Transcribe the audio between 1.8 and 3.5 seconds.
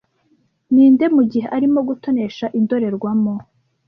gutonesha indorerwamo